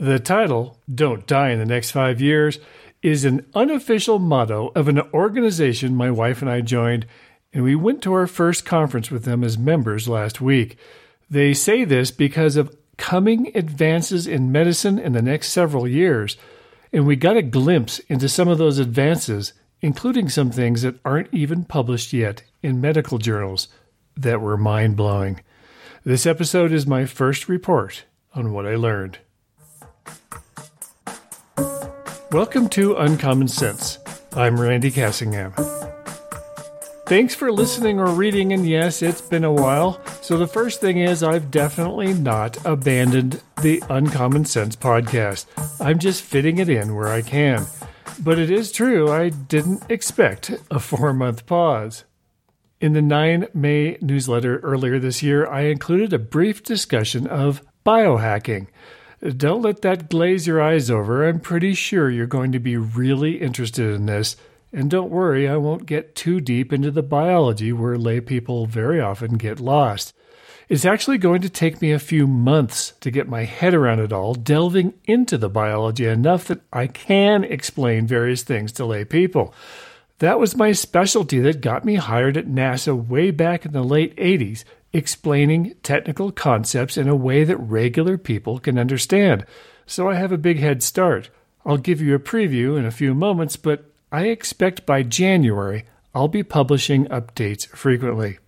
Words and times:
The 0.00 0.18
title, 0.18 0.78
Don't 0.92 1.26
Die 1.26 1.50
in 1.50 1.58
the 1.58 1.66
Next 1.66 1.90
Five 1.90 2.22
Years, 2.22 2.58
is 3.02 3.26
an 3.26 3.44
unofficial 3.54 4.18
motto 4.18 4.72
of 4.74 4.88
an 4.88 4.98
organization 5.12 5.94
my 5.94 6.10
wife 6.10 6.40
and 6.40 6.50
I 6.50 6.62
joined, 6.62 7.04
and 7.52 7.62
we 7.64 7.74
went 7.74 8.00
to 8.04 8.14
our 8.14 8.26
first 8.26 8.64
conference 8.64 9.10
with 9.10 9.24
them 9.24 9.44
as 9.44 9.58
members 9.58 10.08
last 10.08 10.40
week. 10.40 10.78
They 11.28 11.52
say 11.52 11.84
this 11.84 12.10
because 12.10 12.56
of 12.56 12.74
coming 12.96 13.54
advances 13.54 14.26
in 14.26 14.50
medicine 14.50 14.98
in 14.98 15.12
the 15.12 15.20
next 15.20 15.50
several 15.50 15.86
years, 15.86 16.38
and 16.94 17.06
we 17.06 17.14
got 17.14 17.36
a 17.36 17.42
glimpse 17.42 17.98
into 18.08 18.26
some 18.26 18.48
of 18.48 18.56
those 18.56 18.78
advances, 18.78 19.52
including 19.82 20.30
some 20.30 20.50
things 20.50 20.80
that 20.80 20.98
aren't 21.04 21.28
even 21.30 21.62
published 21.62 22.14
yet 22.14 22.42
in 22.62 22.80
medical 22.80 23.18
journals 23.18 23.68
that 24.16 24.40
were 24.40 24.56
mind 24.56 24.96
blowing. 24.96 25.42
This 26.04 26.24
episode 26.24 26.72
is 26.72 26.86
my 26.86 27.04
first 27.04 27.50
report 27.50 28.04
on 28.34 28.54
what 28.54 28.64
I 28.64 28.76
learned. 28.76 29.18
Welcome 32.32 32.68
to 32.68 32.94
Uncommon 32.94 33.48
Sense. 33.48 33.98
I'm 34.34 34.60
Randy 34.60 34.92
Cassingham. 34.92 35.52
Thanks 37.06 37.34
for 37.34 37.50
listening 37.50 37.98
or 37.98 38.06
reading, 38.06 38.52
and 38.52 38.68
yes, 38.68 39.02
it's 39.02 39.20
been 39.20 39.42
a 39.42 39.52
while. 39.52 40.00
So, 40.22 40.38
the 40.38 40.46
first 40.46 40.80
thing 40.80 40.98
is, 40.98 41.24
I've 41.24 41.50
definitely 41.50 42.14
not 42.14 42.64
abandoned 42.64 43.42
the 43.62 43.82
Uncommon 43.90 44.44
Sense 44.44 44.76
podcast. 44.76 45.46
I'm 45.80 45.98
just 45.98 46.22
fitting 46.22 46.58
it 46.58 46.68
in 46.68 46.94
where 46.94 47.08
I 47.08 47.22
can. 47.22 47.66
But 48.20 48.38
it 48.38 48.48
is 48.48 48.70
true, 48.70 49.10
I 49.10 49.30
didn't 49.30 49.90
expect 49.90 50.52
a 50.70 50.78
four 50.78 51.12
month 51.12 51.46
pause. 51.46 52.04
In 52.80 52.92
the 52.92 53.02
9 53.02 53.48
May 53.52 53.98
newsletter 54.00 54.60
earlier 54.60 55.00
this 55.00 55.20
year, 55.20 55.48
I 55.48 55.62
included 55.62 56.12
a 56.12 56.18
brief 56.20 56.62
discussion 56.62 57.26
of 57.26 57.60
biohacking. 57.84 58.68
Don't 59.22 59.60
let 59.60 59.82
that 59.82 60.08
glaze 60.08 60.46
your 60.46 60.62
eyes 60.62 60.90
over. 60.90 61.28
I'm 61.28 61.40
pretty 61.40 61.74
sure 61.74 62.08
you're 62.08 62.26
going 62.26 62.52
to 62.52 62.58
be 62.58 62.78
really 62.78 63.40
interested 63.40 63.94
in 63.94 64.06
this. 64.06 64.36
And 64.72 64.88
don't 64.88 65.10
worry, 65.10 65.46
I 65.46 65.56
won't 65.56 65.84
get 65.84 66.14
too 66.14 66.40
deep 66.40 66.72
into 66.72 66.90
the 66.90 67.02
biology 67.02 67.72
where 67.72 67.98
lay 67.98 68.20
people 68.20 68.64
very 68.64 69.00
often 69.00 69.36
get 69.36 69.60
lost. 69.60 70.14
It's 70.70 70.84
actually 70.84 71.18
going 71.18 71.42
to 71.42 71.50
take 71.50 71.82
me 71.82 71.90
a 71.90 71.98
few 71.98 72.26
months 72.26 72.94
to 73.00 73.10
get 73.10 73.28
my 73.28 73.44
head 73.44 73.74
around 73.74 73.98
it 73.98 74.12
all, 74.12 74.34
delving 74.34 74.94
into 75.04 75.36
the 75.36 75.50
biology 75.50 76.06
enough 76.06 76.46
that 76.46 76.60
I 76.72 76.86
can 76.86 77.44
explain 77.44 78.06
various 78.06 78.42
things 78.42 78.72
to 78.72 78.86
lay 78.86 79.04
people. 79.04 79.52
That 80.20 80.38
was 80.38 80.56
my 80.56 80.72
specialty 80.72 81.40
that 81.40 81.60
got 81.60 81.84
me 81.84 81.96
hired 81.96 82.36
at 82.36 82.46
NASA 82.46 82.94
way 82.94 83.32
back 83.32 83.66
in 83.66 83.72
the 83.72 83.82
late 83.82 84.16
80s 84.16 84.64
explaining 84.92 85.74
technical 85.82 86.32
concepts 86.32 86.96
in 86.96 87.08
a 87.08 87.16
way 87.16 87.44
that 87.44 87.56
regular 87.56 88.18
people 88.18 88.58
can 88.58 88.78
understand. 88.78 89.44
So 89.86 90.08
I 90.08 90.14
have 90.14 90.32
a 90.32 90.38
big 90.38 90.58
head 90.58 90.82
start. 90.82 91.30
I'll 91.64 91.76
give 91.76 92.00
you 92.00 92.14
a 92.14 92.20
preview 92.20 92.78
in 92.78 92.84
a 92.84 92.90
few 92.90 93.14
moments, 93.14 93.56
but 93.56 93.84
I 94.10 94.26
expect 94.26 94.86
by 94.86 95.02
January 95.02 95.84
I'll 96.14 96.28
be 96.28 96.42
publishing 96.42 97.06
updates 97.06 97.66
frequently. 97.68 98.38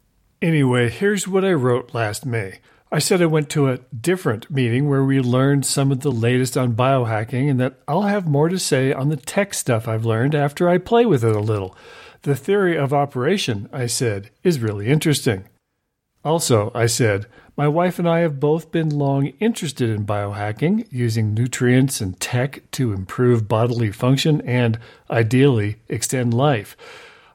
Anyway, 0.41 0.91
here's 0.91 1.29
what 1.29 1.45
I 1.45 1.53
wrote 1.53 1.95
last 1.95 2.27
May. 2.27 2.59
I 2.91 2.99
said 2.99 3.23
I 3.23 3.27
went 3.27 3.49
to 3.51 3.69
a 3.69 3.79
different 3.79 4.51
meeting 4.51 4.89
where 4.89 5.05
we 5.05 5.21
learned 5.21 5.65
some 5.65 5.91
of 5.93 6.01
the 6.01 6.13
latest 6.13 6.59
on 6.59 6.75
biohacking 6.75 7.49
and 7.49 7.61
that 7.61 7.79
I'll 7.87 8.03
have 8.03 8.27
more 8.27 8.49
to 8.49 8.59
say 8.59 8.93
on 8.93 9.09
the 9.09 9.17
tech 9.17 9.55
stuff 9.55 9.89
I've 9.89 10.05
learned 10.05 10.35
after 10.35 10.69
I 10.69 10.77
play 10.79 11.07
with 11.07 11.25
it 11.25 11.35
a 11.35 11.41
little. 11.41 11.77
The 12.23 12.37
theory 12.37 12.77
of 12.77 12.93
operation, 12.93 13.69
I 13.73 13.87
said, 13.87 14.31
is 14.43 14.61
really 14.61 14.89
interesting. 14.89 15.45
Also, 16.25 16.71
I 16.75 16.87
said, 16.87 17.27
my 17.57 17.69
wife 17.69 17.99
and 17.99 18.09
I 18.09 18.21
have 18.21 18.41
both 18.41 18.71
been 18.71 18.89
long 18.89 19.27
interested 19.39 19.91
in 19.91 20.07
biohacking, 20.07 20.87
using 20.91 21.35
nutrients 21.35 22.01
and 22.01 22.19
tech 22.19 22.63
to 22.73 22.93
improve 22.93 23.49
bodily 23.49 23.93
function 23.93 24.41
and, 24.43 24.79
ideally, 25.11 25.77
extend 25.89 26.33
life. 26.33 26.77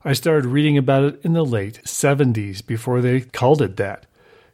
I 0.03 0.13
started 0.13 0.47
reading 0.47 0.77
about 0.77 1.03
it 1.03 1.19
in 1.23 1.33
the 1.33 1.45
late 1.45 1.81
70s 1.85 2.65
before 2.65 3.01
they 3.01 3.21
called 3.21 3.61
it 3.61 3.77
that. 3.77 4.05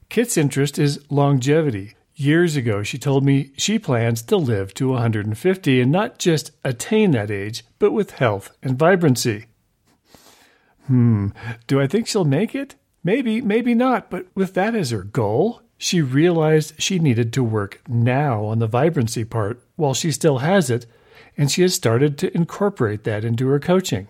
Kit's 0.10 0.36
interest 0.36 0.78
is 0.78 1.00
longevity. 1.10 1.96
Years 2.16 2.56
ago, 2.56 2.84
she 2.84 2.98
told 2.98 3.24
me 3.24 3.52
she 3.56 3.80
plans 3.80 4.22
to 4.24 4.38
live 4.38 4.74
to 4.76 4.90
150 4.90 5.82
and 5.82 5.92
not 5.92 6.20
just 6.20 6.52
attain 6.64 7.12
that 7.12 7.32
age, 7.32 7.64
but 7.80 7.92
with 7.92 8.12
health 8.12 8.52
and 8.62 8.78
vibrancy. 8.78 9.46
Hmm, 10.88 11.30
do 11.68 11.80
I 11.80 11.88
think 11.88 12.08
she'll 12.08 12.26
make 12.26 12.54
it? 12.54 12.76
Maybe, 13.04 13.42
maybe 13.42 13.74
not, 13.74 14.10
but 14.10 14.28
with 14.34 14.54
that 14.54 14.76
as 14.76 14.92
her 14.92 15.04
goal, 15.04 15.62
she 15.78 16.02
realized 16.02 16.82
she 16.82 17.00
needed 17.00 17.34
to 17.34 17.44
work 17.44 17.82
now 17.88 18.46
on 18.46 18.60
the 18.60 18.68
vibrancy 18.68 19.26
part 19.26 19.62
while 19.76 19.94
she 19.94 20.12
still 20.12 20.38
has 20.38 20.70
it, 20.70 20.86
and 21.36 21.52
she 21.52 21.62
has 21.64 21.74
started 21.74 22.18
to 22.20 22.36
incorporate 22.36 23.04
that 23.04 23.26
into 23.26 23.48
her 23.48 23.60
coaching. 23.60 24.08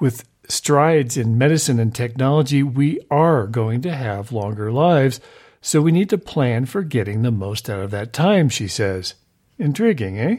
With 0.00 0.24
strides 0.48 1.16
in 1.16 1.36
medicine 1.36 1.78
and 1.78 1.94
technology, 1.94 2.62
we 2.62 3.00
are 3.10 3.46
going 3.46 3.82
to 3.82 3.94
have 3.94 4.32
longer 4.32 4.72
lives, 4.72 5.20
so 5.60 5.82
we 5.82 5.92
need 5.92 6.08
to 6.10 6.18
plan 6.18 6.64
for 6.66 6.82
getting 6.82 7.22
the 7.22 7.30
most 7.30 7.68
out 7.68 7.80
of 7.80 7.90
that 7.90 8.12
time, 8.12 8.48
she 8.48 8.66
says. 8.66 9.14
Intriguing, 9.58 10.18
eh? 10.18 10.36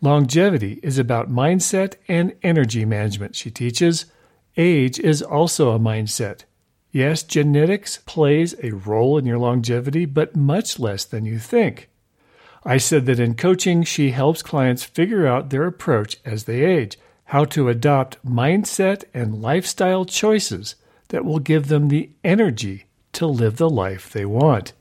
Longevity 0.00 0.80
is 0.82 0.98
about 0.98 1.30
mindset 1.30 1.94
and 2.08 2.34
energy 2.42 2.84
management, 2.84 3.36
she 3.36 3.50
teaches. 3.50 4.06
Age 4.56 4.98
is 4.98 5.22
also 5.22 5.70
a 5.70 5.78
mindset. 5.78 6.44
Yes, 6.90 7.22
genetics 7.22 7.98
plays 7.98 8.54
a 8.62 8.70
role 8.70 9.18
in 9.18 9.26
your 9.26 9.38
longevity, 9.38 10.06
but 10.06 10.34
much 10.34 10.78
less 10.78 11.04
than 11.04 11.26
you 11.26 11.38
think. 11.38 11.88
I 12.64 12.78
said 12.78 13.06
that 13.06 13.20
in 13.20 13.34
coaching, 13.34 13.82
she 13.82 14.10
helps 14.10 14.42
clients 14.42 14.84
figure 14.84 15.26
out 15.26 15.50
their 15.50 15.66
approach 15.66 16.16
as 16.24 16.44
they 16.44 16.64
age, 16.64 16.98
how 17.26 17.44
to 17.46 17.68
adopt 17.68 18.24
mindset 18.24 19.04
and 19.12 19.42
lifestyle 19.42 20.04
choices 20.04 20.76
that 21.08 21.24
will 21.24 21.38
give 21.38 21.68
them 21.68 21.88
the 21.88 22.10
energy 22.24 22.86
to 23.12 23.26
live 23.26 23.56
the 23.56 23.70
life 23.70 24.10
they 24.10 24.24
want, 24.24 24.72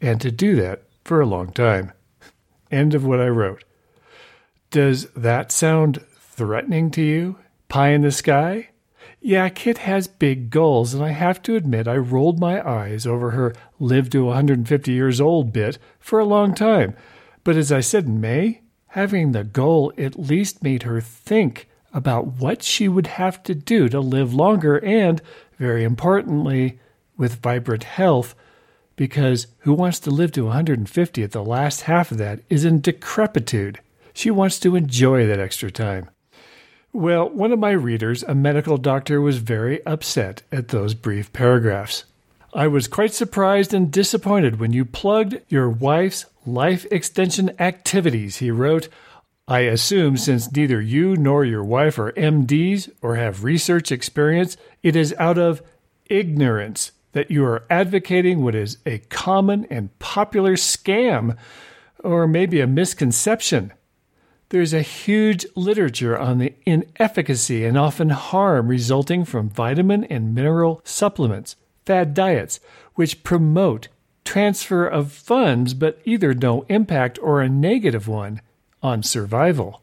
and 0.00 0.20
to 0.20 0.30
do 0.30 0.56
that 0.56 0.82
for 1.04 1.20
a 1.20 1.26
long 1.26 1.52
time. 1.52 1.92
End 2.70 2.94
of 2.94 3.04
what 3.04 3.20
I 3.20 3.28
wrote. 3.28 3.64
Does 4.70 5.06
that 5.10 5.52
sound 5.52 6.04
threatening 6.18 6.90
to 6.92 7.02
you? 7.02 7.38
Pie 7.68 7.90
in 7.90 8.02
the 8.02 8.12
sky? 8.12 8.70
Yeah, 9.26 9.48
Kit 9.48 9.78
has 9.78 10.06
big 10.06 10.50
goals, 10.50 10.94
and 10.94 11.04
I 11.04 11.10
have 11.10 11.42
to 11.42 11.56
admit 11.56 11.88
I 11.88 11.96
rolled 11.96 12.38
my 12.38 12.64
eyes 12.64 13.08
over 13.08 13.32
her 13.32 13.56
live 13.80 14.08
to 14.10 14.26
150 14.26 14.92
years 14.92 15.20
old 15.20 15.52
bit 15.52 15.78
for 15.98 16.20
a 16.20 16.24
long 16.24 16.54
time. 16.54 16.94
But 17.42 17.56
as 17.56 17.72
I 17.72 17.80
said 17.80 18.04
in 18.04 18.20
May, 18.20 18.60
having 18.90 19.32
the 19.32 19.42
goal 19.42 19.92
at 19.98 20.16
least 20.16 20.62
made 20.62 20.84
her 20.84 21.00
think 21.00 21.68
about 21.92 22.38
what 22.38 22.62
she 22.62 22.86
would 22.86 23.08
have 23.08 23.42
to 23.42 23.54
do 23.56 23.88
to 23.88 23.98
live 23.98 24.32
longer 24.32 24.78
and, 24.84 25.20
very 25.58 25.82
importantly, 25.82 26.78
with 27.16 27.42
vibrant 27.42 27.82
health, 27.82 28.36
because 28.94 29.48
who 29.62 29.74
wants 29.74 29.98
to 29.98 30.10
live 30.12 30.30
to 30.30 30.44
150 30.44 31.24
at 31.24 31.32
the 31.32 31.42
last 31.42 31.80
half 31.80 32.12
of 32.12 32.18
that 32.18 32.42
is 32.48 32.64
in 32.64 32.80
decrepitude. 32.80 33.80
She 34.14 34.30
wants 34.30 34.60
to 34.60 34.76
enjoy 34.76 35.26
that 35.26 35.40
extra 35.40 35.72
time. 35.72 36.10
Well, 36.96 37.28
one 37.28 37.52
of 37.52 37.58
my 37.58 37.72
readers, 37.72 38.22
a 38.22 38.34
medical 38.34 38.78
doctor, 38.78 39.20
was 39.20 39.36
very 39.36 39.84
upset 39.84 40.40
at 40.50 40.68
those 40.68 40.94
brief 40.94 41.30
paragraphs. 41.30 42.04
I 42.54 42.68
was 42.68 42.88
quite 42.88 43.12
surprised 43.12 43.74
and 43.74 43.92
disappointed 43.92 44.58
when 44.58 44.72
you 44.72 44.86
plugged 44.86 45.42
your 45.50 45.68
wife's 45.68 46.24
life 46.46 46.86
extension 46.90 47.50
activities, 47.60 48.38
he 48.38 48.50
wrote. 48.50 48.88
I 49.46 49.60
assume 49.60 50.16
since 50.16 50.50
neither 50.50 50.80
you 50.80 51.16
nor 51.16 51.44
your 51.44 51.62
wife 51.62 51.98
are 51.98 52.12
MDs 52.12 52.90
or 53.02 53.16
have 53.16 53.44
research 53.44 53.92
experience, 53.92 54.56
it 54.82 54.96
is 54.96 55.14
out 55.18 55.36
of 55.36 55.60
ignorance 56.06 56.92
that 57.12 57.30
you 57.30 57.44
are 57.44 57.66
advocating 57.68 58.42
what 58.42 58.54
is 58.54 58.78
a 58.86 59.00
common 59.10 59.66
and 59.66 59.96
popular 59.98 60.54
scam, 60.54 61.36
or 62.02 62.26
maybe 62.26 62.58
a 62.58 62.66
misconception. 62.66 63.74
There's 64.50 64.72
a 64.72 64.82
huge 64.82 65.44
literature 65.56 66.16
on 66.16 66.38
the 66.38 66.54
inefficacy 66.64 67.64
and 67.64 67.76
often 67.76 68.10
harm 68.10 68.68
resulting 68.68 69.24
from 69.24 69.48
vitamin 69.48 70.04
and 70.04 70.34
mineral 70.34 70.80
supplements, 70.84 71.56
fad 71.84 72.14
diets, 72.14 72.60
which 72.94 73.24
promote 73.24 73.88
transfer 74.24 74.86
of 74.86 75.10
funds 75.10 75.74
but 75.74 76.00
either 76.04 76.32
no 76.32 76.62
impact 76.68 77.18
or 77.20 77.40
a 77.40 77.48
negative 77.48 78.06
one 78.06 78.40
on 78.82 79.02
survival. 79.02 79.82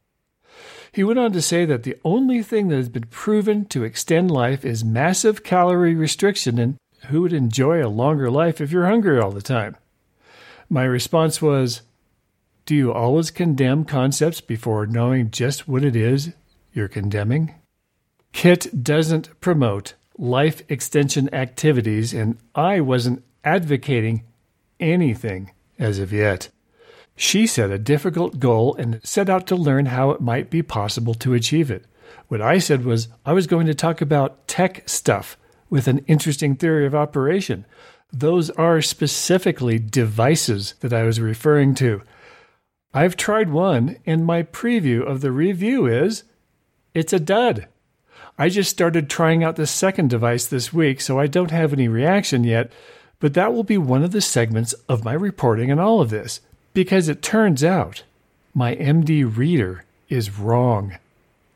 He 0.93 1.03
went 1.03 1.19
on 1.19 1.33
to 1.33 1.41
say 1.41 1.65
that 1.65 1.83
the 1.83 1.97
only 2.05 2.43
thing 2.43 2.67
that 2.67 2.75
has 2.75 2.89
been 2.89 3.07
proven 3.09 3.65
to 3.65 3.83
extend 3.83 4.31
life 4.31 4.63
is 4.63 4.85
massive 4.85 5.43
calorie 5.43 5.95
restriction, 5.95 6.59
and 6.59 6.77
who 7.07 7.21
would 7.21 7.33
enjoy 7.33 7.83
a 7.83 7.89
longer 7.89 8.29
life 8.29 8.61
if 8.61 8.71
you're 8.71 8.85
hungry 8.85 9.19
all 9.19 9.31
the 9.31 9.41
time? 9.41 9.75
My 10.69 10.83
response 10.83 11.41
was, 11.41 11.81
do 12.65 12.75
you 12.75 12.93
always 12.93 13.31
condemn 13.31 13.83
concepts 13.83 14.41
before 14.41 14.85
knowing 14.85 15.31
just 15.31 15.67
what 15.67 15.83
it 15.83 15.95
is 15.95 16.33
you're 16.73 16.87
condemning? 16.87 17.55
KIT 18.31 18.83
doesn't 18.83 19.39
promote 19.41 19.95
life 20.17 20.61
extension 20.69 21.33
activities, 21.33 22.13
and 22.13 22.37
I 22.55 22.79
wasn't 22.79 23.23
advocating 23.43 24.23
anything 24.79 25.51
as 25.77 25.99
of 25.99 26.13
yet. 26.13 26.49
She 27.15 27.45
set 27.45 27.69
a 27.69 27.77
difficult 27.77 28.39
goal 28.39 28.75
and 28.75 28.99
set 29.03 29.29
out 29.29 29.45
to 29.47 29.55
learn 29.55 29.87
how 29.87 30.11
it 30.11 30.21
might 30.21 30.49
be 30.49 30.63
possible 30.63 31.13
to 31.15 31.33
achieve 31.33 31.69
it. 31.69 31.85
What 32.27 32.41
I 32.41 32.57
said 32.57 32.85
was 32.85 33.07
I 33.25 33.33
was 33.33 33.47
going 33.47 33.67
to 33.67 33.75
talk 33.75 34.01
about 34.01 34.47
tech 34.47 34.87
stuff 34.87 35.37
with 35.69 35.87
an 35.87 35.99
interesting 36.07 36.55
theory 36.55 36.85
of 36.85 36.95
operation. 36.95 37.65
Those 38.11 38.49
are 38.51 38.81
specifically 38.81 39.79
devices 39.79 40.75
that 40.79 40.93
I 40.93 41.03
was 41.03 41.19
referring 41.19 41.75
to. 41.75 42.01
I've 42.93 43.17
tried 43.17 43.49
one, 43.49 43.97
and 44.05 44.25
my 44.25 44.43
preview 44.43 45.03
of 45.05 45.21
the 45.21 45.31
review 45.31 45.87
is 45.87 46.23
it's 46.93 47.13
a 47.13 47.19
dud. 47.19 47.67
I 48.37 48.49
just 48.49 48.69
started 48.69 49.09
trying 49.09 49.43
out 49.43 49.55
the 49.55 49.65
second 49.65 50.09
device 50.09 50.45
this 50.45 50.71
week, 50.71 51.01
so 51.01 51.19
I 51.19 51.27
don't 51.27 51.51
have 51.51 51.73
any 51.73 51.87
reaction 51.87 52.43
yet, 52.43 52.71
but 53.19 53.33
that 53.33 53.53
will 53.53 53.63
be 53.63 53.77
one 53.77 54.03
of 54.03 54.11
the 54.11 54.21
segments 54.21 54.73
of 54.87 55.03
my 55.03 55.13
reporting 55.13 55.71
on 55.71 55.79
all 55.79 56.01
of 56.01 56.09
this, 56.09 56.41
because 56.73 57.07
it 57.07 57.21
turns 57.21 57.63
out 57.63 58.03
my 58.53 58.75
MD 58.75 59.23
reader 59.23 59.85
is 60.09 60.37
wrong, 60.37 60.97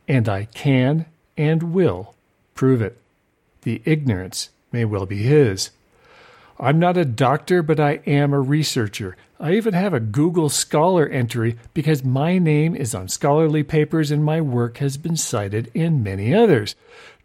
and 0.07 0.28
I 0.28 0.45
can 0.45 1.06
and 1.38 1.74
will 1.74 2.16
prove 2.56 2.81
it. 2.81 2.98
The 3.62 3.81
ignorance 3.86 4.50
may 4.72 4.86
well 4.86 5.06
be 5.06 5.24
his. 5.24 5.69
I'm 6.59 6.80
not 6.80 6.98
a 6.98 7.06
doctor, 7.06 7.62
but 7.62 7.80
I 7.80 8.00
am 8.07 8.33
a 8.33 8.39
researcher. 8.39 9.15
I 9.39 9.54
even 9.54 9.75
have 9.75 9.94
a 9.94 10.00
Google 10.00 10.50
Scholar 10.50 11.07
entry 11.07 11.56
because 11.75 12.04
my 12.04 12.39
name 12.39 12.75
is 12.75 12.95
on 12.95 13.07
scholarly 13.07 13.62
papers 13.62 14.09
and 14.09 14.25
my 14.25 14.42
work 14.42 14.77
has 14.77 14.98
been 14.98 15.18
cited 15.18 15.69
in 15.75 16.01
many 16.01 16.33
others. 16.33 16.75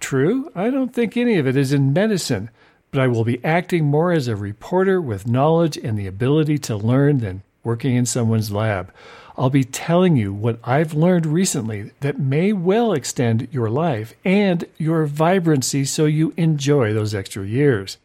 True, 0.00 0.52
I 0.54 0.68
don't 0.68 0.92
think 0.92 1.16
any 1.16 1.38
of 1.38 1.46
it 1.46 1.56
is 1.56 1.72
in 1.72 1.94
medicine, 1.94 2.50
but 2.90 3.00
I 3.00 3.06
will 3.06 3.24
be 3.24 3.42
acting 3.42 3.86
more 3.86 4.12
as 4.12 4.28
a 4.28 4.36
reporter 4.36 5.00
with 5.00 5.26
knowledge 5.26 5.78
and 5.78 5.98
the 5.98 6.06
ability 6.06 6.58
to 6.58 6.76
learn 6.76 7.18
than 7.18 7.42
working 7.64 7.96
in 7.96 8.04
someone's 8.04 8.52
lab. 8.52 8.92
I'll 9.38 9.48
be 9.48 9.64
telling 9.64 10.16
you 10.16 10.34
what 10.34 10.58
I've 10.62 10.92
learned 10.92 11.24
recently 11.24 11.92
that 12.00 12.18
may 12.18 12.52
well 12.52 12.92
extend 12.92 13.48
your 13.50 13.70
life 13.70 14.12
and 14.26 14.66
your 14.76 15.06
vibrancy 15.06 15.86
so 15.86 16.04
you 16.04 16.34
enjoy 16.36 16.92
those 16.92 17.14
extra 17.14 17.46
years. 17.46 17.96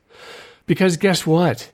Because 0.68 0.98
guess 0.98 1.26
what? 1.26 1.72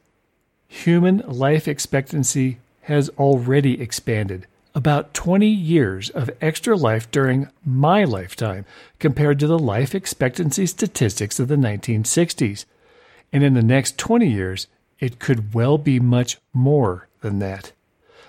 Human 0.67 1.23
life 1.27 1.67
expectancy 1.67 2.59
has 2.83 3.09
already 3.17 3.81
expanded 3.81 4.45
about 4.75 5.13
20 5.13 5.47
years 5.47 6.09
of 6.11 6.29
extra 6.41 6.75
life 6.75 7.09
during 7.11 7.49
my 7.65 8.03
lifetime 8.03 8.65
compared 8.99 9.39
to 9.39 9.47
the 9.47 9.59
life 9.59 9.93
expectancy 9.95 10.65
statistics 10.67 11.39
of 11.39 11.47
the 11.47 11.55
1960s. 11.55 12.65
And 13.31 13.43
in 13.43 13.55
the 13.55 13.63
next 13.63 13.97
20 13.97 14.27
years, 14.27 14.67
it 14.99 15.19
could 15.19 15.53
well 15.53 15.77
be 15.77 15.99
much 15.99 16.37
more 16.53 17.07
than 17.21 17.39
that. 17.39 17.71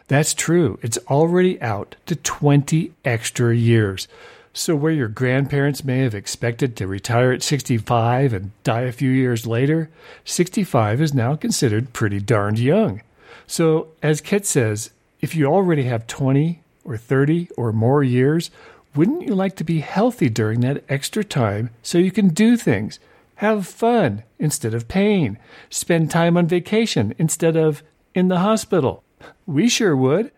That's 0.09 0.35
true. 0.35 0.79
It's 0.83 0.99
already 1.09 1.61
out 1.61 1.97
to 2.07 2.17
20 2.17 2.93
extra 3.05 3.55
years. 3.55 4.09
So, 4.57 4.77
where 4.77 4.93
your 4.93 5.09
grandparents 5.09 5.83
may 5.83 5.99
have 5.99 6.15
expected 6.15 6.77
to 6.77 6.87
retire 6.87 7.33
at 7.33 7.43
65 7.43 8.33
and 8.33 8.53
die 8.63 8.83
a 8.83 8.93
few 8.93 9.11
years 9.11 9.49
later, 9.49 9.91
65 10.25 11.01
is 11.01 11.13
now 11.13 11.35
considered 11.35 11.93
pretty 11.93 12.21
darned 12.21 12.61
young. 12.61 13.03
So, 13.49 13.89
as 14.01 14.21
Kit 14.21 14.47
says, 14.47 14.91
if 15.21 15.35
you 15.35 15.47
already 15.47 15.83
have 15.85 16.07
20 16.07 16.63
or 16.85 16.97
30 16.97 17.49
or 17.57 17.73
more 17.73 18.05
years, 18.05 18.53
wouldn't 18.95 19.23
you 19.23 19.35
like 19.35 19.57
to 19.57 19.65
be 19.65 19.81
healthy 19.81 20.29
during 20.29 20.61
that 20.61 20.85
extra 20.89 21.25
time 21.25 21.71
so 21.83 21.99
you 21.99 22.13
can 22.13 22.29
do 22.29 22.57
things? 22.57 23.01
Have 23.37 23.67
fun 23.67 24.23
instead 24.39 24.73
of 24.73 24.87
pain. 24.87 25.37
Spend 25.69 26.13
time 26.13 26.37
on 26.37 26.47
vacation 26.47 27.13
instead 27.19 27.57
of 27.57 27.83
in 28.15 28.29
the 28.29 28.39
hospital. 28.39 29.03
We 29.47 29.69
sure 29.69 29.97
would. 29.97 30.31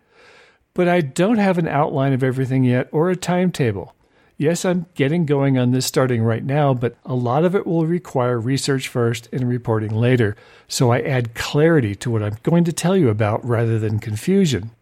But 0.72 0.88
I 0.88 1.02
don't 1.02 1.38
have 1.38 1.58
an 1.58 1.68
outline 1.68 2.14
of 2.14 2.22
everything 2.22 2.64
yet 2.64 2.88
or 2.92 3.10
a 3.10 3.16
timetable. 3.16 3.94
Yes, 4.38 4.66
I'm 4.66 4.84
getting 4.94 5.24
going 5.24 5.56
on 5.56 5.70
this 5.70 5.86
starting 5.86 6.22
right 6.22 6.44
now, 6.44 6.74
but 6.74 6.96
a 7.06 7.14
lot 7.14 7.44
of 7.44 7.54
it 7.54 7.66
will 7.66 7.86
require 7.86 8.38
research 8.38 8.86
first 8.86 9.30
and 9.32 9.48
reporting 9.48 9.94
later, 9.94 10.36
so 10.68 10.92
I 10.92 11.00
add 11.00 11.34
clarity 11.34 11.94
to 11.94 12.10
what 12.10 12.22
I'm 12.22 12.36
going 12.42 12.64
to 12.64 12.72
tell 12.72 12.94
you 12.94 13.08
about 13.08 13.42
rather 13.42 13.78
than 13.78 13.98
confusion. 13.98 14.72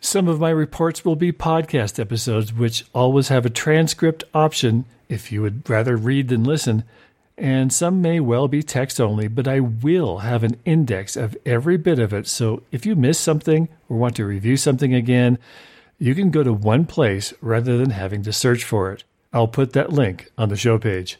Some 0.00 0.26
of 0.26 0.40
my 0.40 0.50
reports 0.50 1.04
will 1.04 1.14
be 1.14 1.30
podcast 1.30 2.00
episodes, 2.00 2.52
which 2.52 2.84
always 2.92 3.28
have 3.28 3.46
a 3.46 3.50
transcript 3.50 4.24
option 4.34 4.86
if 5.08 5.30
you 5.30 5.40
would 5.42 5.70
rather 5.70 5.96
read 5.96 6.26
than 6.26 6.42
listen, 6.42 6.82
and 7.38 7.72
some 7.72 8.02
may 8.02 8.18
well 8.18 8.48
be 8.48 8.64
text 8.64 9.00
only, 9.00 9.28
but 9.28 9.46
I 9.46 9.60
will 9.60 10.18
have 10.18 10.42
an 10.42 10.58
index 10.64 11.16
of 11.16 11.36
every 11.46 11.76
bit 11.76 12.00
of 12.00 12.12
it, 12.12 12.26
so 12.26 12.64
if 12.72 12.84
you 12.84 12.96
miss 12.96 13.20
something 13.20 13.68
or 13.88 13.96
want 13.96 14.16
to 14.16 14.24
review 14.24 14.56
something 14.56 14.92
again, 14.92 15.38
you 15.98 16.14
can 16.14 16.30
go 16.30 16.42
to 16.42 16.52
one 16.52 16.86
place 16.86 17.32
rather 17.40 17.76
than 17.78 17.90
having 17.90 18.22
to 18.22 18.32
search 18.32 18.64
for 18.64 18.92
it. 18.92 19.04
I'll 19.32 19.48
put 19.48 19.72
that 19.72 19.92
link 19.92 20.30
on 20.38 20.48
the 20.48 20.56
show 20.56 20.78
page. 20.78 21.18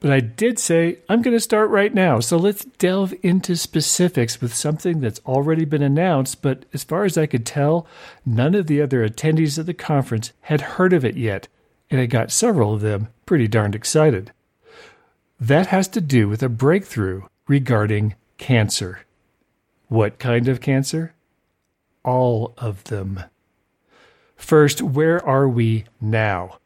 But 0.00 0.10
I 0.10 0.18
did 0.18 0.58
say 0.58 0.98
I'm 1.08 1.22
going 1.22 1.36
to 1.36 1.40
start 1.40 1.70
right 1.70 1.94
now, 1.94 2.18
so 2.18 2.36
let's 2.36 2.64
delve 2.64 3.14
into 3.22 3.54
specifics 3.56 4.40
with 4.40 4.52
something 4.52 5.00
that's 5.00 5.20
already 5.24 5.64
been 5.64 5.82
announced, 5.82 6.42
but 6.42 6.64
as 6.72 6.82
far 6.82 7.04
as 7.04 7.16
I 7.16 7.26
could 7.26 7.46
tell, 7.46 7.86
none 8.26 8.56
of 8.56 8.66
the 8.66 8.82
other 8.82 9.08
attendees 9.08 9.58
of 9.58 9.66
the 9.66 9.74
conference 9.74 10.32
had 10.40 10.60
heard 10.60 10.92
of 10.92 11.04
it 11.04 11.16
yet, 11.16 11.46
and 11.88 12.00
it 12.00 12.08
got 12.08 12.32
several 12.32 12.74
of 12.74 12.80
them 12.80 13.08
pretty 13.26 13.46
darned 13.46 13.76
excited. 13.76 14.32
That 15.38 15.68
has 15.68 15.86
to 15.88 16.00
do 16.00 16.28
with 16.28 16.42
a 16.42 16.48
breakthrough 16.48 17.22
regarding 17.46 18.16
cancer. 18.38 19.00
What 19.86 20.18
kind 20.18 20.48
of 20.48 20.60
cancer? 20.60 21.14
All 22.04 22.54
of 22.58 22.82
them. 22.84 23.22
First, 24.42 24.82
where 24.82 25.24
are 25.24 25.48
we 25.48 25.84
now? 26.00 26.58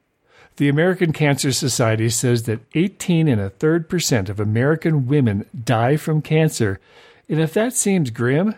The 0.56 0.70
American 0.70 1.12
Cancer 1.12 1.52
Society 1.52 2.08
says 2.08 2.44
that 2.44 2.62
18 2.74 3.28
and 3.28 3.38
a 3.38 3.50
third 3.50 3.88
percent 3.90 4.30
of 4.30 4.40
American 4.40 5.06
women 5.06 5.44
die 5.64 5.98
from 5.98 6.22
cancer, 6.22 6.80
and 7.28 7.38
if 7.38 7.52
that 7.52 7.74
seems 7.74 8.10
grim, 8.10 8.54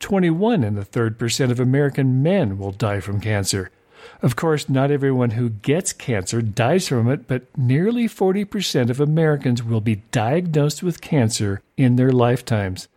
21 0.00 0.62
and 0.62 0.78
a 0.78 0.84
third 0.84 1.18
percent 1.18 1.50
of 1.50 1.58
American 1.58 2.22
men 2.22 2.58
will 2.58 2.70
die 2.70 3.00
from 3.00 3.18
cancer. 3.18 3.70
Of 4.20 4.36
course, 4.36 4.68
not 4.68 4.90
everyone 4.90 5.30
who 5.30 5.48
gets 5.48 5.94
cancer 5.94 6.42
dies 6.42 6.86
from 6.86 7.10
it, 7.10 7.26
but 7.26 7.46
nearly 7.56 8.06
40% 8.06 8.90
of 8.90 9.00
Americans 9.00 9.62
will 9.62 9.80
be 9.80 10.02
diagnosed 10.12 10.82
with 10.82 11.00
cancer 11.00 11.62
in 11.78 11.96
their 11.96 12.12
lifetimes. 12.12 12.88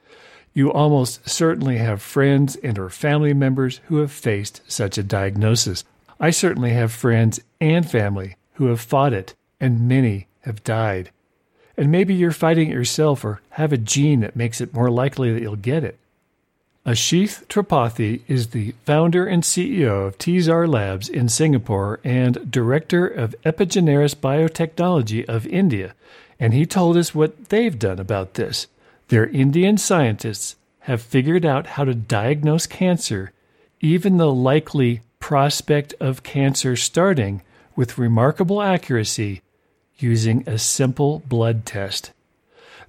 You 0.53 0.71
almost 0.71 1.27
certainly 1.27 1.77
have 1.77 2.01
friends 2.01 2.55
and 2.57 2.77
or 2.77 2.89
family 2.89 3.33
members 3.33 3.81
who 3.85 3.97
have 3.97 4.11
faced 4.11 4.61
such 4.67 4.97
a 4.97 5.03
diagnosis. 5.03 5.83
I 6.19 6.29
certainly 6.29 6.71
have 6.71 6.91
friends 6.91 7.39
and 7.59 7.89
family 7.89 8.35
who 8.53 8.67
have 8.67 8.79
fought 8.79 9.13
it, 9.13 9.33
and 9.59 9.87
many 9.87 10.27
have 10.41 10.63
died. 10.63 11.09
And 11.75 11.91
maybe 11.91 12.13
you're 12.13 12.31
fighting 12.31 12.69
it 12.69 12.73
yourself 12.73 13.25
or 13.25 13.41
have 13.51 13.73
a 13.73 13.77
gene 13.77 14.19
that 14.19 14.35
makes 14.35 14.61
it 14.61 14.73
more 14.73 14.91
likely 14.91 15.33
that 15.33 15.41
you'll 15.41 15.55
get 15.55 15.83
it. 15.83 15.97
Ashith 16.85 17.47
Tripathi 17.47 18.21
is 18.27 18.49
the 18.49 18.75
founder 18.85 19.25
and 19.25 19.41
CEO 19.41 20.05
of 20.05 20.17
TZAR 20.17 20.67
Labs 20.67 21.07
in 21.07 21.29
Singapore 21.29 21.99
and 22.03 22.51
director 22.51 23.07
of 23.07 23.35
Epigeneres 23.45 24.13
Biotechnology 24.15 25.23
of 25.25 25.47
India, 25.47 25.95
and 26.39 26.53
he 26.53 26.65
told 26.65 26.97
us 26.97 27.15
what 27.15 27.49
they've 27.49 27.79
done 27.79 27.99
about 27.99 28.33
this. 28.33 28.67
Their 29.09 29.27
Indian 29.27 29.77
scientists 29.77 30.55
have 30.81 31.01
figured 31.01 31.45
out 31.45 31.67
how 31.67 31.85
to 31.85 31.93
diagnose 31.93 32.67
cancer, 32.67 33.31
even 33.79 34.17
the 34.17 34.31
likely 34.31 35.01
prospect 35.19 35.93
of 35.99 36.23
cancer 36.23 36.75
starting, 36.75 37.41
with 37.75 37.97
remarkable 37.97 38.61
accuracy 38.61 39.41
using 39.97 40.43
a 40.47 40.57
simple 40.57 41.23
blood 41.27 41.65
test. 41.65 42.11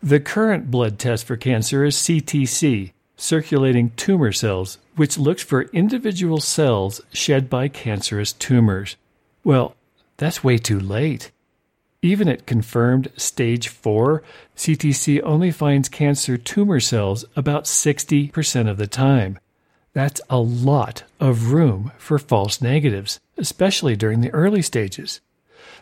The 0.02 0.20
current 0.20 0.70
blood 0.70 0.98
test 0.98 1.24
for 1.24 1.36
cancer 1.36 1.84
is 1.84 1.96
CTC, 1.96 2.92
circulating 3.16 3.90
tumor 3.90 4.32
cells, 4.32 4.78
which 4.96 5.18
looks 5.18 5.42
for 5.42 5.62
individual 5.72 6.40
cells 6.40 7.00
shed 7.12 7.48
by 7.48 7.68
cancerous 7.68 8.32
tumors. 8.32 8.96
Well, 9.44 9.76
that's 10.16 10.44
way 10.44 10.58
too 10.58 10.80
late. 10.80 11.30
Even 12.04 12.28
at 12.28 12.44
confirmed 12.44 13.10
stage 13.16 13.68
4, 13.68 14.22
CTC 14.54 15.22
only 15.24 15.50
finds 15.50 15.88
cancer 15.88 16.36
tumor 16.36 16.78
cells 16.78 17.24
about 17.34 17.64
60% 17.64 18.68
of 18.68 18.76
the 18.76 18.86
time. 18.86 19.38
That's 19.94 20.20
a 20.28 20.36
lot 20.36 21.04
of 21.18 21.52
room 21.52 21.92
for 21.96 22.18
false 22.18 22.60
negatives, 22.60 23.20
especially 23.38 23.96
during 23.96 24.20
the 24.20 24.30
early 24.34 24.60
stages. 24.60 25.22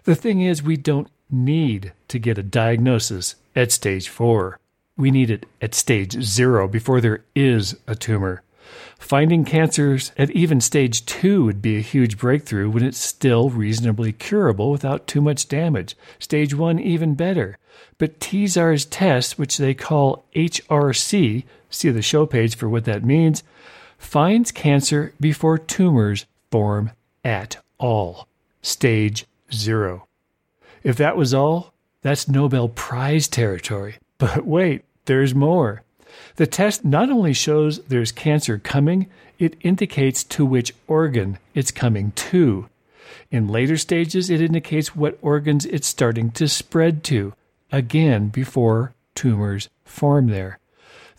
The 0.04 0.14
thing 0.14 0.42
is, 0.42 0.62
we 0.62 0.76
don't 0.76 1.10
need 1.28 1.92
to 2.06 2.20
get 2.20 2.38
a 2.38 2.44
diagnosis 2.44 3.34
at 3.56 3.72
stage 3.72 4.08
4. 4.08 4.60
We 4.96 5.10
need 5.10 5.28
it 5.28 5.44
at 5.60 5.74
stage 5.74 6.22
0 6.22 6.68
before 6.68 7.00
there 7.00 7.24
is 7.34 7.74
a 7.88 7.96
tumor. 7.96 8.44
Finding 8.99 9.45
cancers 9.45 10.12
at 10.16 10.31
even 10.31 10.61
stage 10.61 11.04
2 11.07 11.45
would 11.45 11.61
be 11.61 11.76
a 11.76 11.81
huge 11.81 12.19
breakthrough 12.19 12.71
when 12.71 12.85
it's 12.85 12.99
still 12.99 13.50
reasonably 13.50 14.12
curable 14.12 14.71
without 14.71 15.07
too 15.07 15.21
much 15.21 15.49
damage. 15.49 15.97
Stage 16.19 16.54
1 16.54 16.78
even 16.78 17.14
better. 17.14 17.59
But 17.99 18.21
TZAR's 18.21 18.85
test, 18.85 19.38
which 19.38 19.59
they 19.59 19.75
call 19.75 20.25
HRC, 20.35 21.45
see 21.71 21.90
the 21.90 22.02
show 22.02 22.26
page 22.26 22.57
for 22.57 22.69
what 22.69 22.85
that 22.85 23.04
means, 23.04 23.42
finds 23.99 24.50
cancer 24.50 25.12
before 25.21 25.59
tumors 25.59 26.26
form 26.50 26.90
at 27.25 27.62
all. 27.78 28.28
Stage 28.61 29.26
zero. 29.52 30.07
If 30.83 30.97
that 30.97 31.16
was 31.16 31.33
all, 31.33 31.73
that's 32.02 32.28
Nobel 32.28 32.69
Prize 32.69 33.28
territory. 33.28 33.97
But 34.19 34.47
wait, 34.47 34.85
there's 35.07 35.35
more. 35.35 35.83
The 36.37 36.47
test 36.47 36.85
not 36.85 37.11
only 37.11 37.33
shows 37.33 37.81
there's 37.85 38.12
cancer 38.12 38.59
coming, 38.59 39.09
it 39.38 39.57
indicates 39.61 40.25
to 40.25 40.45
which 40.45 40.75
organ 40.87 41.38
it's 41.54 41.71
coming 41.71 42.12
to. 42.12 42.69
In 43.31 43.49
later 43.49 43.76
stages, 43.76 44.31
it 44.31 44.40
indicates 44.40 44.95
what 44.95 45.19
organs 45.23 45.66
it's 45.66 45.88
starting 45.88 46.31
to 46.33 46.49
spread 46.49 47.02
to, 47.04 47.35
again 47.71 48.28
before 48.28 48.95
tumors 49.14 49.69
form 49.85 50.28
there. 50.28 50.59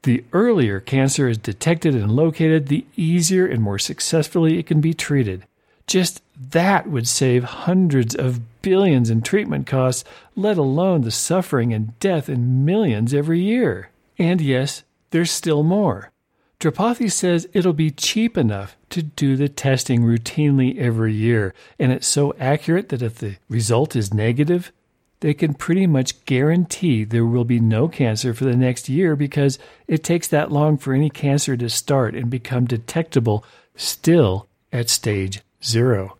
The 0.04 0.24
earlier 0.34 0.80
cancer 0.80 1.30
is 1.30 1.38
detected 1.38 1.96
and 1.96 2.12
located, 2.12 2.68
the 2.68 2.86
easier 2.96 3.46
and 3.46 3.62
more 3.62 3.80
successfully 3.80 4.60
it 4.60 4.68
can 4.68 4.82
be 4.82 4.94
treated. 4.94 5.46
Just 5.88 6.22
that 6.52 6.88
would 6.88 7.08
save 7.08 7.44
hundreds 7.44 8.16
of 8.16 8.62
billions 8.62 9.10
in 9.10 9.22
treatment 9.22 9.68
costs, 9.68 10.04
let 10.36 10.58
alone 10.58 11.02
the 11.02 11.12
suffering 11.12 11.74
and 11.74 11.98
death 12.00 12.30
in 12.30 12.66
millions 12.66 13.14
every 13.14 13.42
year. 13.42 13.90
And 14.18 14.42
yes, 14.42 14.84
there's 15.12 15.32
still 15.32 15.64
more. 15.64 16.12
Tripathi 16.60 17.12
says 17.12 17.48
it'll 17.52 17.74
be 17.74 17.92
cheap 17.92 18.38
enough 18.38 18.78
to 18.90 19.04
do 19.04 19.36
the 19.36 19.50
testing 19.50 20.04
routinely 20.04 20.78
every 20.78 21.14
year, 21.14 21.54
and 21.78 21.92
it's 21.92 22.08
so 22.08 22.34
accurate 22.40 22.90
that 22.90 23.02
if 23.02 23.16
the 23.16 23.36
result 23.50 23.96
is 23.96 24.14
negative, 24.14 24.72
they 25.20 25.34
can 25.34 25.54
pretty 25.54 25.88
much 25.88 26.24
guarantee 26.26 27.04
there 27.04 27.26
will 27.26 27.44
be 27.44 27.60
no 27.60 27.88
cancer 27.88 28.34
for 28.34 28.46
the 28.46 28.56
next 28.56 28.88
year 28.88 29.16
because 29.16 29.60
it 29.88 30.04
takes 30.04 30.28
that 30.28 30.52
long 30.52 30.78
for 30.78 30.94
any 30.94 31.10
cancer 31.10 31.58
to 31.58 31.70
start 31.70 32.16
and 32.16 32.30
become 32.30 32.66
detectable 32.66 33.44
still 33.76 34.48
at 34.72 34.90
stage 34.90 35.42
zero. 35.64 36.18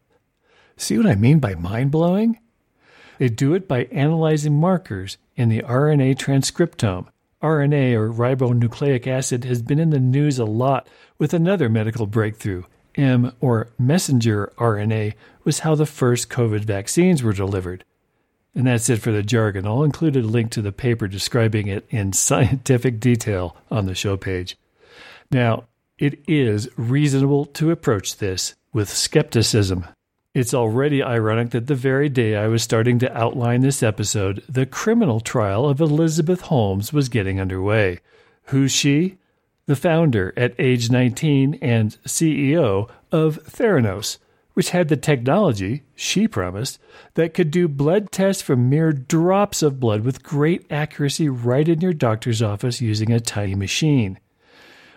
See 0.78 0.98
what 0.98 1.08
I 1.08 1.16
mean 1.16 1.40
by 1.40 1.56
mind 1.56 1.92
blowing? 1.92 2.40
They 3.18 3.30
do 3.30 3.54
it 3.54 3.68
by 3.68 3.86
analyzing 3.86 4.60
markers 4.60 5.18
in 5.36 5.50
the 5.50 5.62
RNA 5.62 6.18
transcriptome. 6.18 7.08
RNA 7.44 7.94
or 7.94 8.10
ribonucleic 8.10 9.06
acid 9.06 9.44
has 9.44 9.62
been 9.62 9.78
in 9.78 9.90
the 9.90 10.00
news 10.00 10.40
a 10.40 10.46
lot 10.46 10.88
with 11.18 11.34
another 11.34 11.68
medical 11.68 12.08
breakthrough. 12.08 12.64
M 12.96 13.34
or 13.42 13.70
messenger 13.78 14.54
RNA 14.58 15.14
was 15.44 15.60
how 15.60 15.76
the 15.76 15.86
first 15.86 16.30
COVID 16.30 16.62
vaccines 16.62 17.22
were 17.22 17.34
delivered. 17.34 17.84
And 18.56 18.68
that's 18.68 18.90
it 18.90 19.02
for 19.02 19.12
the 19.12 19.24
jargon. 19.24 19.66
I'll 19.66 19.84
include 19.84 20.16
a 20.16 20.22
link 20.22 20.52
to 20.52 20.62
the 20.62 20.72
paper 20.72 21.08
describing 21.08 21.68
it 21.68 21.86
in 21.90 22.14
scientific 22.14 23.00
detail 23.00 23.58
on 23.70 23.88
the 23.88 23.96
show 23.96 24.16
page. 24.16 24.58
Now, 25.32 25.66
it 25.98 26.20
is 26.28 26.70
reasonable 26.78 27.46
to 27.46 27.72
approach 27.72 28.18
this 28.18 28.56
with 28.72 28.90
skepticism. 28.90 29.88
It's 30.34 30.56
already 30.56 31.04
ironic 31.04 31.52
that 31.52 31.68
the 31.68 31.76
very 31.76 32.10
day 32.10 32.36
I 32.36 32.48
was 32.48 32.64
starting 32.64 32.98
to 33.00 33.16
outline 33.16 33.62
this 33.62 33.84
episode, 33.84 34.44
the 34.50 34.66
criminal 34.66 35.20
trial 35.20 35.70
of 35.70 35.80
Elizabeth 35.80 36.42
Holmes 36.42 36.92
was 36.92 37.08
getting 37.08 37.40
underway. 37.40 38.00
Who's 38.46 38.72
she? 38.72 39.20
The 39.68 39.76
founder 39.76 40.34
at 40.36 40.56
age 40.58 40.90
19 40.90 41.60
and 41.62 41.96
CEO 42.08 42.90
of 43.12 43.44
Theranos, 43.44 44.18
which 44.56 44.72
had 44.72 44.88
the 44.88 44.98
technology, 44.98 45.84
she 45.96 46.28
promised, 46.28 46.80
that 47.14 47.36
could 47.36 47.52
do 47.52 47.68
blood 47.68 48.12
tests 48.12 48.42
from 48.42 48.72
mere 48.72 48.92
drops 48.92 49.62
of 49.62 49.80
blood 49.80 50.02
with 50.02 50.24
great 50.24 50.66
accuracy 50.72 51.30
right 51.30 51.70
in 51.70 51.80
your 51.80 51.94
doctor's 51.94 52.42
office 52.42 52.82
using 52.82 53.12
a 53.12 53.20
tiny 53.20 53.54
machine. 53.54 54.18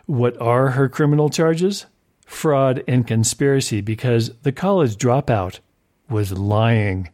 What 0.06 0.40
are 0.40 0.70
her 0.70 0.88
criminal 0.88 1.28
charges? 1.28 1.84
Fraud, 2.26 2.84
and 2.86 3.06
conspiracy 3.06 3.80
because 3.80 4.32
the 4.42 4.52
college 4.52 4.96
dropout 4.96 5.60
was 6.10 6.32
lying. 6.32 7.08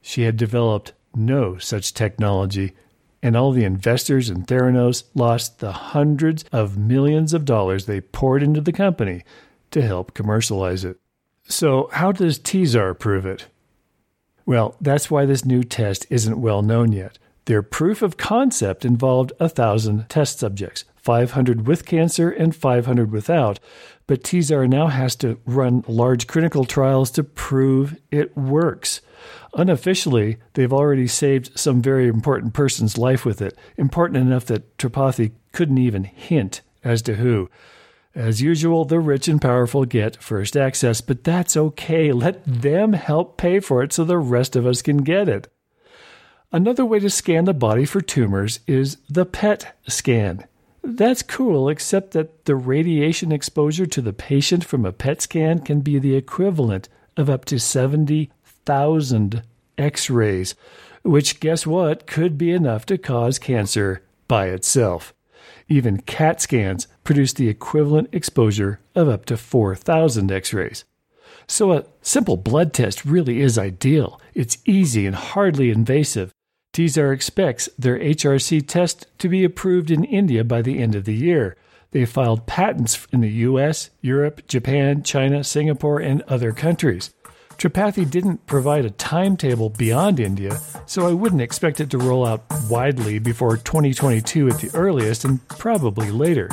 She 0.00 0.22
had 0.22 0.36
developed 0.36 0.92
no 1.14 1.58
such 1.58 1.92
technology, 1.92 2.72
and 3.22 3.36
all 3.36 3.52
the 3.52 3.64
investors 3.64 4.30
in 4.30 4.44
Theranos 4.44 5.04
lost 5.14 5.58
the 5.58 5.72
hundreds 5.72 6.44
of 6.52 6.78
millions 6.78 7.34
of 7.34 7.44
dollars 7.44 7.86
they 7.86 8.00
poured 8.00 8.42
into 8.42 8.60
the 8.60 8.72
company 8.72 9.24
to 9.72 9.82
help 9.82 10.14
commercialize 10.14 10.84
it. 10.84 10.98
So, 11.46 11.90
how 11.92 12.12
does 12.12 12.38
TZAR 12.38 12.94
prove 12.98 13.26
it? 13.26 13.46
Well, 14.46 14.76
that's 14.80 15.10
why 15.10 15.26
this 15.26 15.44
new 15.44 15.64
test 15.64 16.06
isn't 16.10 16.40
well 16.40 16.62
known 16.62 16.92
yet. 16.92 17.18
Their 17.46 17.62
proof 17.62 18.02
of 18.02 18.16
concept 18.16 18.84
involved 18.84 19.32
a 19.38 19.48
thousand 19.48 20.08
test 20.08 20.38
subjects, 20.38 20.84
500 21.04 21.66
with 21.66 21.84
cancer 21.84 22.30
and 22.30 22.56
500 22.56 23.12
without, 23.12 23.60
but 24.06 24.24
TZAR 24.24 24.66
now 24.66 24.86
has 24.86 25.14
to 25.16 25.38
run 25.44 25.84
large 25.86 26.26
clinical 26.26 26.64
trials 26.64 27.10
to 27.12 27.22
prove 27.22 28.00
it 28.10 28.34
works. 28.36 29.02
Unofficially, 29.52 30.38
they've 30.54 30.72
already 30.72 31.06
saved 31.06 31.58
some 31.58 31.82
very 31.82 32.08
important 32.08 32.54
person's 32.54 32.96
life 32.96 33.26
with 33.26 33.42
it, 33.42 33.56
important 33.76 34.16
enough 34.16 34.46
that 34.46 34.78
Tripathi 34.78 35.32
couldn't 35.52 35.78
even 35.78 36.04
hint 36.04 36.62
as 36.82 37.02
to 37.02 37.16
who. 37.16 37.50
As 38.14 38.40
usual, 38.40 38.84
the 38.86 39.00
rich 39.00 39.28
and 39.28 39.42
powerful 39.42 39.84
get 39.84 40.22
first 40.22 40.56
access, 40.56 41.00
but 41.02 41.22
that's 41.22 41.56
okay. 41.56 42.12
Let 42.12 42.42
them 42.46 42.94
help 42.94 43.36
pay 43.36 43.60
for 43.60 43.82
it 43.82 43.92
so 43.92 44.04
the 44.04 44.18
rest 44.18 44.56
of 44.56 44.66
us 44.66 44.80
can 44.82 44.98
get 44.98 45.28
it. 45.28 45.48
Another 46.52 46.84
way 46.84 47.00
to 47.00 47.10
scan 47.10 47.44
the 47.44 47.52
body 47.52 47.84
for 47.84 48.00
tumors 48.00 48.60
is 48.66 48.98
the 49.10 49.26
PET 49.26 49.76
scan. 49.88 50.46
That's 50.86 51.22
cool, 51.22 51.70
except 51.70 52.10
that 52.10 52.44
the 52.44 52.54
radiation 52.54 53.32
exposure 53.32 53.86
to 53.86 54.02
the 54.02 54.12
patient 54.12 54.64
from 54.64 54.84
a 54.84 54.92
PET 54.92 55.22
scan 55.22 55.60
can 55.60 55.80
be 55.80 55.98
the 55.98 56.14
equivalent 56.14 56.90
of 57.16 57.30
up 57.30 57.46
to 57.46 57.58
70,000 57.58 59.42
x 59.78 60.10
rays, 60.10 60.54
which, 61.02 61.40
guess 61.40 61.66
what, 61.66 62.06
could 62.06 62.36
be 62.36 62.50
enough 62.50 62.84
to 62.86 62.98
cause 62.98 63.38
cancer 63.38 64.02
by 64.28 64.48
itself. 64.48 65.14
Even 65.68 66.02
CAT 66.02 66.42
scans 66.42 66.86
produce 67.02 67.32
the 67.32 67.48
equivalent 67.48 68.10
exposure 68.12 68.80
of 68.94 69.08
up 69.08 69.24
to 69.24 69.38
4,000 69.38 70.30
x 70.30 70.52
rays. 70.52 70.84
So 71.46 71.72
a 71.72 71.84
simple 72.02 72.36
blood 72.36 72.74
test 72.74 73.06
really 73.06 73.40
is 73.40 73.56
ideal. 73.58 74.20
It's 74.34 74.58
easy 74.66 75.06
and 75.06 75.16
hardly 75.16 75.70
invasive. 75.70 76.32
TZAR 76.74 77.12
expects 77.12 77.68
their 77.78 77.98
HRC 78.00 78.66
test 78.66 79.06
to 79.18 79.28
be 79.28 79.44
approved 79.44 79.92
in 79.92 80.02
India 80.02 80.42
by 80.42 80.60
the 80.60 80.80
end 80.80 80.96
of 80.96 81.04
the 81.04 81.14
year. 81.14 81.56
They 81.92 82.04
filed 82.04 82.48
patents 82.48 83.06
in 83.12 83.20
the 83.20 83.30
US, 83.30 83.90
Europe, 84.00 84.48
Japan, 84.48 85.04
China, 85.04 85.44
Singapore, 85.44 86.00
and 86.00 86.22
other 86.22 86.50
countries. 86.50 87.14
Tripathi 87.58 88.10
didn't 88.10 88.44
provide 88.46 88.84
a 88.84 88.90
timetable 88.90 89.70
beyond 89.70 90.18
India, 90.18 90.58
so 90.86 91.06
I 91.06 91.12
wouldn't 91.12 91.42
expect 91.42 91.78
it 91.78 91.90
to 91.90 91.98
roll 91.98 92.26
out 92.26 92.44
widely 92.68 93.20
before 93.20 93.56
2022 93.56 94.48
at 94.48 94.58
the 94.58 94.70
earliest 94.74 95.24
and 95.24 95.46
probably 95.46 96.10
later. 96.10 96.50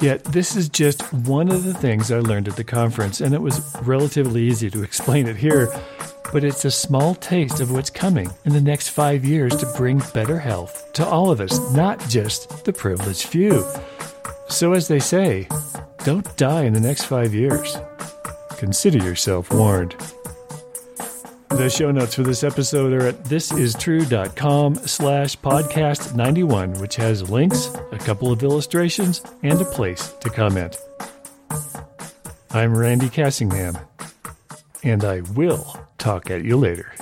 Yet, 0.00 0.22
this 0.22 0.54
is 0.54 0.68
just 0.68 1.02
one 1.12 1.50
of 1.50 1.64
the 1.64 1.74
things 1.74 2.12
I 2.12 2.20
learned 2.20 2.46
at 2.46 2.54
the 2.54 2.62
conference, 2.62 3.20
and 3.20 3.34
it 3.34 3.42
was 3.42 3.60
relatively 3.82 4.44
easy 4.44 4.70
to 4.70 4.84
explain 4.84 5.26
it 5.26 5.36
here 5.36 5.68
but 6.32 6.44
it's 6.44 6.64
a 6.64 6.70
small 6.70 7.14
taste 7.14 7.60
of 7.60 7.70
what's 7.70 7.90
coming 7.90 8.30
in 8.44 8.52
the 8.52 8.60
next 8.60 8.88
five 8.88 9.24
years 9.24 9.54
to 9.56 9.66
bring 9.76 10.02
better 10.12 10.38
health 10.38 10.92
to 10.94 11.06
all 11.06 11.30
of 11.30 11.40
us, 11.40 11.58
not 11.72 12.00
just 12.08 12.64
the 12.64 12.72
privileged 12.72 13.26
few. 13.28 13.64
So, 14.48 14.72
as 14.72 14.88
they 14.88 14.98
say, 15.00 15.48
don't 16.04 16.36
die 16.36 16.64
in 16.64 16.72
the 16.72 16.80
next 16.80 17.04
five 17.04 17.34
years. 17.34 17.76
Consider 18.56 18.98
yourself 18.98 19.52
warned. 19.52 19.94
The 21.50 21.70
show 21.70 21.92
notes 21.92 22.16
for 22.16 22.24
this 22.24 22.42
episode 22.42 22.92
are 22.92 23.06
at 23.06 23.22
thisistrue.com 23.24 24.74
slash 24.74 25.38
podcast 25.38 26.14
91, 26.16 26.74
which 26.74 26.96
has 26.96 27.30
links, 27.30 27.70
a 27.92 27.98
couple 27.98 28.32
of 28.32 28.42
illustrations, 28.42 29.22
and 29.44 29.60
a 29.60 29.64
place 29.64 30.12
to 30.20 30.30
comment. 30.30 30.76
I'm 32.50 32.76
Randy 32.76 33.08
Cassingham, 33.08 33.80
and 34.84 35.02
I 35.02 35.22
will 35.34 35.80
talk 35.98 36.30
at 36.30 36.44
you 36.44 36.56
later. 36.58 36.92